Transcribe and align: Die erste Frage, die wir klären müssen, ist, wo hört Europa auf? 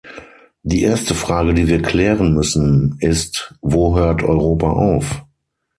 Die 0.63 0.81
erste 0.81 1.13
Frage, 1.13 1.53
die 1.53 1.67
wir 1.67 1.79
klären 1.83 2.33
müssen, 2.33 2.97
ist, 3.01 3.53
wo 3.61 3.95
hört 3.95 4.23
Europa 4.23 4.71
auf? 4.71 5.21